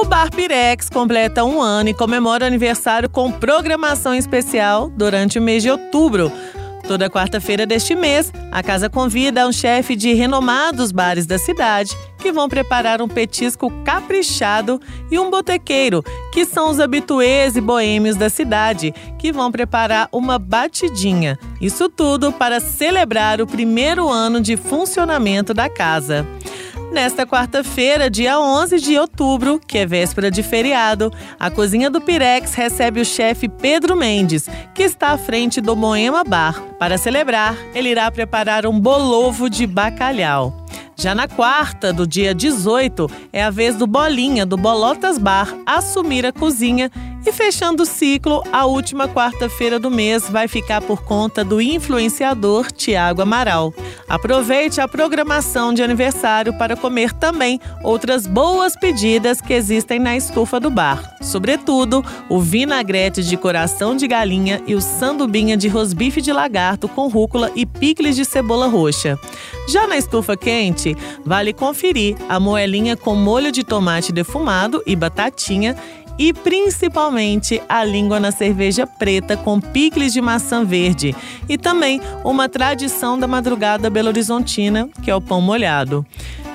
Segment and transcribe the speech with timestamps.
[0.00, 5.42] O Bar Pirex completa um ano e comemora o aniversário com programação especial durante o
[5.42, 6.32] mês de outubro.
[6.88, 12.32] Toda quarta-feira deste mês, a casa convida um chefe de renomados bares da cidade que
[12.32, 18.30] vão preparar um petisco caprichado e um botequeiro, que são os habituês e boêmios da
[18.30, 21.38] cidade, que vão preparar uma batidinha.
[21.60, 26.26] Isso tudo para celebrar o primeiro ano de funcionamento da casa.
[26.92, 32.54] Nesta quarta-feira, dia 11 de outubro, que é véspera de feriado, a cozinha do Pirex
[32.54, 36.60] recebe o chefe Pedro Mendes, que está à frente do Moema Bar.
[36.80, 40.66] Para celebrar, ele irá preparar um bolovo de bacalhau.
[40.96, 46.26] Já na quarta, do dia 18, é a vez do Bolinha, do Bolotas Bar, assumir
[46.26, 46.90] a cozinha
[47.24, 52.72] e fechando o ciclo, a última quarta-feira do mês vai ficar por conta do influenciador
[52.72, 53.74] Tiago Amaral.
[54.08, 60.58] Aproveite a programação de aniversário para comer também outras boas pedidas que existem na estufa
[60.58, 61.16] do bar.
[61.20, 67.08] Sobretudo, o vinagrete de coração de galinha e o sandubinha de rosbife de lagarto com
[67.08, 69.18] rúcula e picles de cebola roxa.
[69.68, 75.76] Já na estufa quente, vale conferir a moelinha com molho de tomate defumado e batatinha
[76.20, 81.16] e principalmente a língua na cerveja preta com picles de maçã verde
[81.48, 86.04] e também uma tradição da madrugada belo-horizontina, que é o pão molhado.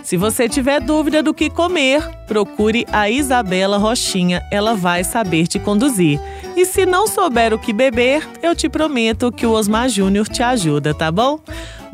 [0.04, 5.58] Se você tiver dúvida do que comer, procure a Isabela Rochinha, ela vai saber te
[5.58, 6.22] conduzir.
[6.56, 10.44] E se não souber o que beber, eu te prometo que o Osmar Júnior te
[10.44, 11.40] ajuda, tá bom?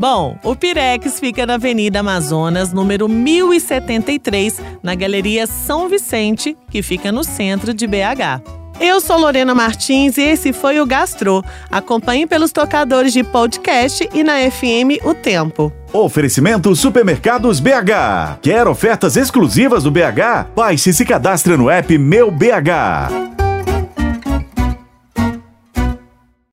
[0.01, 7.11] Bom, o Pirex fica na Avenida Amazonas, número 1073, na Galeria São Vicente, que fica
[7.11, 8.41] no centro de BH.
[8.79, 11.45] Eu sou Lorena Martins e esse foi o Gastro.
[11.69, 15.71] Acompanhe pelos tocadores de podcast e na FM O Tempo.
[15.93, 18.39] Oferecimento Supermercados BH.
[18.41, 20.47] Quer ofertas exclusivas do BH?
[20.55, 23.30] Baixe e se cadastre no app Meu BH.